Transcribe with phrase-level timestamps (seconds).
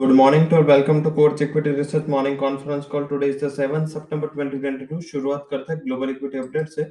[0.00, 0.62] Good morning to all.
[0.62, 3.06] Welcome to Coach Equity Research Morning Conference Call.
[3.08, 5.00] Today is the 7th September 2022.
[5.02, 6.82] शुरुआत करते हैं global equity update से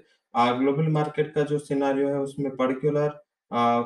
[0.59, 3.09] global market का जो scenario है उसमें पर्टिकुलर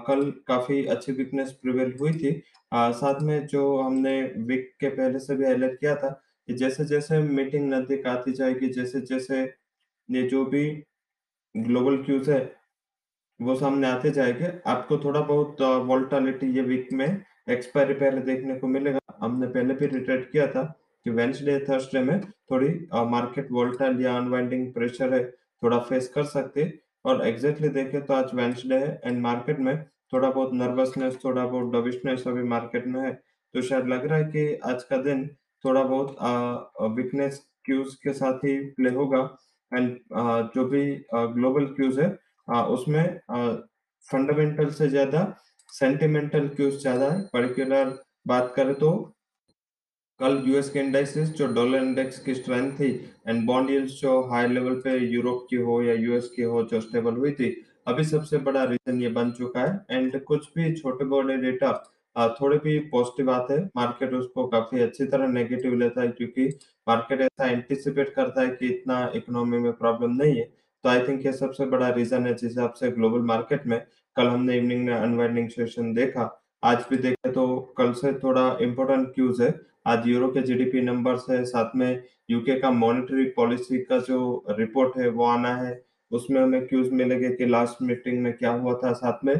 [0.08, 2.32] कल काफ़ी अच्छी वीकनेस प्रिवेल हुई थी
[2.71, 4.21] आ, साथ में जो हमने
[4.52, 6.09] वीक के पहले से भी हाईलाइट किया था
[6.47, 9.43] कि जैसे जैसे मीटिंग नज़दीक आती जाएगी जैसे जैसे
[10.09, 10.65] ये जो भी
[11.55, 12.41] ग्लोबल क्यूज है
[13.39, 17.09] वो सामने आते जाएँगे आपको थोड़ा बहुत वोल्टालिटी ये वीक में
[17.49, 20.64] एक्सपायरी पहले देखने को मिलेगा हमने पहले भी रिटेट किया था
[21.05, 22.68] कि वेंसडे थर्सडे में थोड़ी
[23.10, 25.23] मार्केट वोल्टाइल या अनवाइंडिंग प्रेशर है,
[25.64, 26.71] थोड़ा फेस कर सकते
[27.05, 31.71] और एग्जैक्टली देखें तो आज वेंसडे है एंड मार्केट में थोड़ा बहुत नर्वसनेस थोड़ा बहुत
[31.74, 33.11] डविशनेस अभी मार्केट में है।
[33.53, 35.27] तो शायद लग रहा है कि आज का दिन
[35.63, 36.16] थोड़ा बहुत
[36.97, 39.22] वीकनेस क्यूज के साथ ही प्ले होगा।
[39.72, 39.97] एंड
[40.55, 42.09] जो भी ग्लोबल क्यूज है
[42.67, 43.19] उसमें
[44.05, 45.23] फंडामेंटल से ज़्यादा
[45.69, 47.89] सेंटिमेंटल क्यूज ज़्यादा है पर्टिकुलर
[48.25, 48.91] बात करें तो
[50.19, 52.89] कल यूएस के इंडेक्सेस जो डॉलर इंडेक्स की स्ट्रेंथ थी
[53.27, 57.16] एंड बॉन्ड जो हाई लेवल पे यूरोप की हो या यूएस की हो, जो स्टेबल
[57.16, 57.49] हुई थी,
[57.88, 61.71] अभी सबसे बड़ा रीजन ये बन चुका है एंड कुछ भी छोटे बड़े डेटा
[62.39, 66.47] थोड़े भी पॉजिटिव आते हैं मार्केट उसको काफ़ी अच्छी तरह नेगेटिव लेता है, क्योंकि
[66.88, 70.44] मार्केट ऐसा एंटिसिपेट करता है कि इतना इकोनॉमी में प्रॉब्लम नहीं है
[70.83, 73.81] तो आई थिंक ये सबसे बड़ा रीजन है जिस हिसाब से ग्लोबल मार्केट में,
[74.16, 76.25] कल हमने इवनिंग में अनवाइंडिंग सेशन देखा
[76.63, 79.53] आज भी देखे तो कल से थोड़ा इम्पोर्टेंट क्यूज है।
[79.88, 84.97] आज यूरो के जीडीपी नंबर्स है, साथ में यूके का मॉनेटरी पॉलिसी का जो रिपोर्ट
[84.97, 88.91] है, वो आना है। उसमें हमें क्यूज मिलेंगे कि लास्ट मीटिंग में क्या हुआ था,
[88.93, 89.35] साथ में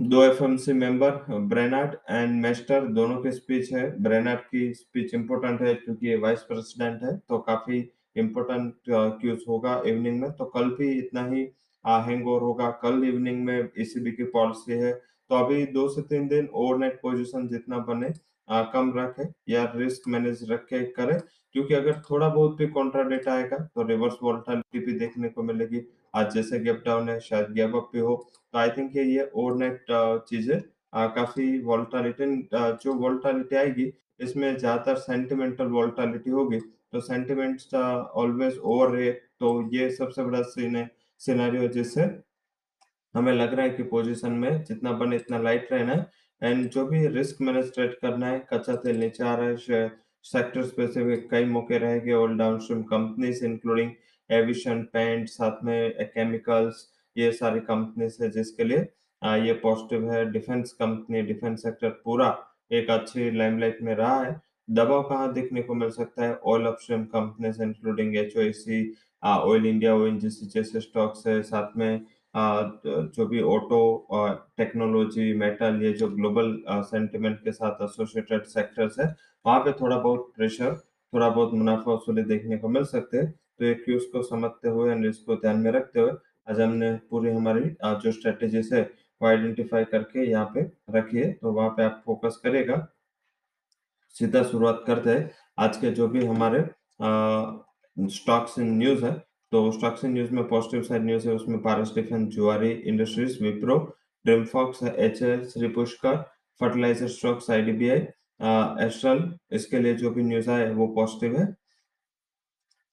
[0.00, 1.10] दो FMC member
[1.48, 6.42] Brainard and Mester दोनों की स्पीच है। ब्रेनार्ड की स्पीच इम्पोर्टेंट है, क्योंकि ये वाइस
[6.42, 7.84] प्रेसिडेंट है तो काफ़ी
[8.16, 11.46] इम्पोर्टेंट क्यूज होगा इवनिंग में। तो कल भी इतना ही
[11.84, 14.98] हैंग ओवर होगा। कल इवनिंग में ईसीबी की पॉलिसी है
[15.30, 18.12] तो अभी दो से तीन दिन ओवरनाइट पोजीशन जितना बने
[18.48, 21.18] आ, कम रखे या रिस्क मैनेज रख करे।
[21.54, 25.80] क्योंकि अगर थोड़ा बहुत भी कॉन्ट्रा डेटा आएगा तो रिवर्स वोल्टालिटी भी देखने को मिलेगी।
[26.14, 28.14] आज जैसे गैप डाउन है शायद गैप अप भी हो।
[28.54, 29.86] तो आई थिंक ये ये ओवरनाइट
[30.28, 30.60] चीज़ें
[31.14, 36.58] काफ़ी वोल्टालिटी जो वोल्टालिटी आएगी इसमें ज़्यादातर सेंटिमेंटल वोल्टालिटी होगी।
[36.92, 40.90] तो सेंटिमेंट्स ऑलवेज ओवर रेट तो ये सबसे बड़ा सीन है
[41.20, 42.06] सिनेरियो जिससे
[43.14, 46.06] हमें लग रहा है कि पोजीशन में जितना बने इतना लाइट रहना है।
[46.42, 49.88] एंड जो भी रिस्क मैनेज ट्रेड करना है कच्चा तेल नीचे आ रहा है
[50.24, 53.90] सेक्टर स्पेसिफिक कई मौके रहेंगे all downstream companies including
[54.30, 58.86] aviation paint साथ में केमिकल्स ये सारी कंपनीज़ है जिसके लिए
[59.22, 62.28] आ, ये पॉजिटिव है। डिफेंस कंपनी डिफेंस सेक्टर पूरा
[62.72, 66.34] एक अच्छी लाइमलाइट में रहा है। दबाव कहाँ देखने को मिल सकता है?
[66.36, 68.36] Oil upstream companies including H
[69.22, 72.00] oil India O जैसे स्टॉक्स है। साथ में
[72.34, 73.80] जो भी ऑटो
[74.56, 79.14] टेक्नोलॉजी मेटल ये जो ग्लोबल सेंटिमेंट के साथ एसोसिएटेड सेक्टर्स है,
[79.44, 80.74] वहाँ पे थोड़ा बहुत प्रेशर
[81.12, 84.92] थोड़ा बहुत मुनाफा वसूली देखने को मिल सकते हैं। तो एक क्यूज को समझते हुए
[84.92, 86.12] एंड इसको ध्यान में रखते हुए
[86.48, 88.82] आज हमने पूरी हमारी जो स्ट्रेटेजी है,
[89.20, 92.86] वो आइडेंटिफाई करके यहाँ पे रखी है तो वहाँ पे आप फोकस करेगा
[94.14, 96.60] सीधा शुरुआत करते हैं। आज के जो भी हमारे
[97.96, 99.12] स्टॉक्स इन न्यूज़ है
[99.52, 103.78] तो स्टॉक्स न्यूज़ में पॉजिटिव साइड न्यूज़ है उसमें Paras defence Zuari industries Wipro
[104.24, 106.16] Dreamfolks H L Shree Pushkar
[106.60, 107.98] fertiliser stocks IDBI
[108.86, 109.22] Astral
[109.52, 111.46] इसके लिए जो भी न्यूज़ आए वो पॉजिटिव है।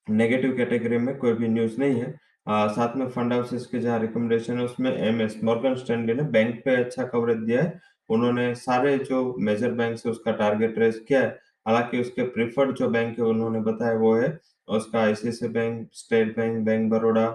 [0.07, 2.13] नेगेटिव कैटेगरी में कोई भी न्यूज़ नहीं है।
[2.47, 6.23] आ, साथ में फंड हाउसेस के जहाँ रिकमेंडेशन है उसमें एम एस मॉर्गन स्टैंडली ने
[6.31, 7.79] बैंक पे अच्छा कवरेज दिया है।
[8.09, 11.27] उन्होंने सारे जो मेजर बैंक है उसका टारगेट रेस किया है।
[11.67, 14.29] हालाँकि उसके प्रीफर्ड जो बैंक है उन्होंने बताया वो है
[14.67, 17.27] उसका ICIC bank state bank bank Baroda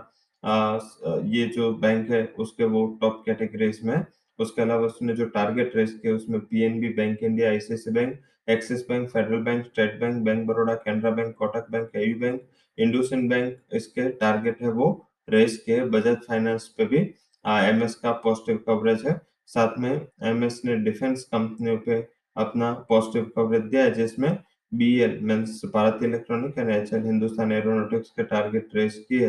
[1.26, 4.04] ये जो बैंक है, उसके वो टॉप कैटेगरीज में।
[4.38, 9.09] उसके अलावा उसने जो टारगेट रेस किया, उसमें PNB bank India ICIC bank Axis bank
[9.10, 12.41] Federal bank state bank bank Baroda Canara bank Kotak bank AU bank
[12.78, 14.88] IndusInd bank इसके टारगेट है वो
[15.28, 16.98] रेस के बजाज फाइनेंस पे भी
[17.44, 19.91] एमएस का पॉजिटिव कवरेज है। साथ में
[20.25, 22.00] एमएस ने डिफेंस कंपनियों पे
[22.37, 24.30] अपना पॉजिटिव कवरेज दिया है, जिसमें
[24.72, 29.28] BL means Bharatiya electronic and HL Hindustan aeronautics के टारगेट रेस किए।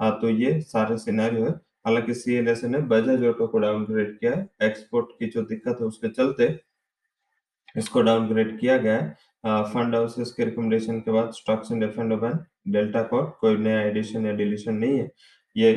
[0.00, 1.50] है तो ये सारे सिनेरियो है।
[1.86, 6.08] हालाँकि सीएलएस ने बजाज ऑटो को डाउनग्रेड किया है। एक्सपोर्ट की जो दिक्कत है, उसके
[6.10, 6.48] चलते
[7.76, 12.12] इसको डाउनग्रेड किया गया है। फंड हाउसेस के रिकमेंडेशन के बाद stocks in F and
[12.72, 15.10] Delta corp कोई नया एडिशन या डिलीशन नहीं है।
[15.56, 15.70] ये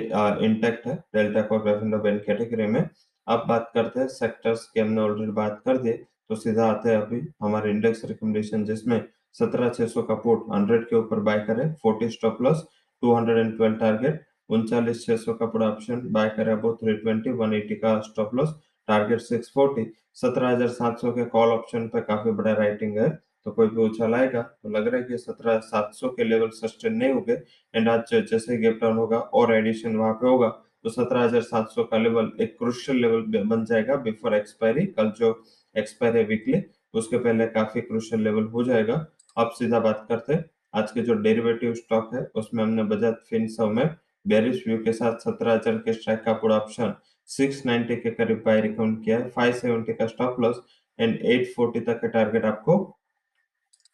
[0.45, 2.81] इंटेक्ट है Delta corp F and category में।
[3.27, 5.91] अब बात करते हैं सेक्टर्स की। हमने ऑलरेडी बात कर दी।
[6.29, 9.01] तो सीधा आते हैं अभी हमारे इंडेक्स रिकमेंडेशन जिसमें
[9.35, 12.63] सत्रह छह सौ का पोर्ट हंड्रेड के ऊपर बाय करें forty stop loss
[13.03, 16.93] two hundred and twelve target उनचालीस छह सौ का पूरा ऑप्शन बाय करें about three
[16.97, 18.53] twenty one eighty का स्टॉप लॉस
[18.87, 19.83] टारगेट 640
[20.21, 23.09] 17700 के कॉल ऑप्शन पे काफ़ी बड़ा राइटिंग है
[23.45, 27.13] तो कोई भी उछाल आएगा तो लग रहा है कि 17700 के लेवल सस्टेन नहीं
[27.13, 27.41] होंगे
[27.73, 30.47] एंड आज जैसे गैप डाउन होगा, और एडिशन वहाँ पे होगा
[30.85, 35.31] तो 17700 का लेवल एक क्रुशियल लेवल बन जाएगा बिफोर एक्सपायरी कल जो
[35.75, 36.61] एक्सपायरी है वीकली
[36.93, 39.05] उसके पहले काफ़ी क्रुशियल लेवल हो जाएगा।
[39.37, 40.45] अब सीधा बात करते हैं।
[40.75, 43.95] आज के जो डेरिवेटिव स्टॉक है उसमें हमने बजाज फिनसर्व में
[44.25, 46.93] बेरिश व्यू के साथ 17000 के स्ट्राइक का पूरा ऑप्शन
[47.29, 50.61] 690 के करीब बाय रिकाउंट किया है। 570 का स्टॉप लॉस
[50.99, 52.75] एंड 840 तक के टारगेट आपको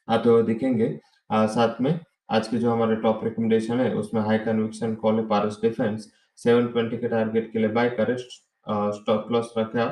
[0.07, 0.99] आते हुए दिखेंगे।
[1.29, 1.99] आ, साथ में
[2.31, 6.97] आज के जो हमारे टॉप रिकमेंडेशन है उसमें हाई कन्विक्शन कॉल है पारस डिफेंस 720
[6.97, 9.87] के टारगेट के लिए बाय करे स्टॉप लॉस रखा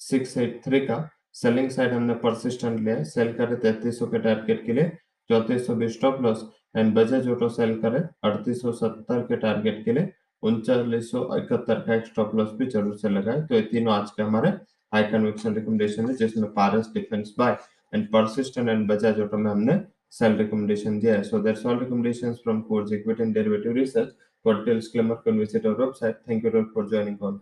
[0.00, 4.90] 683 का। सेलिंग साइड हमने परसिस्टेंट लिया सेल करे 3300 के टारगेट के लिए,
[5.30, 6.44] चौतीस सौ बीस stop loss
[6.76, 10.12] and Bajaj auto sell करे अड़तीस सौ सत्तर के टारगेट के लिए,
[10.42, 14.10] उनचालीस सौ इकहत्तर का एक स्टॉप लॉस भी ज़रूर से लगाए। तो ये तीनों आज
[14.10, 14.48] के हमारे
[14.92, 17.56] हाई कन्विक्शन रिकमेंडेशन है, जिसमें Paras defence buy
[17.92, 19.80] and Persistent and Bajaj auto में हमने
[20.12, 24.54] सेल रिकमेंडेशन दिया है। So that's all recommendations from course equity and derivative research For
[24.64, 26.18] details, click on visit our website.
[26.26, 27.40] Thank you all for joining conference.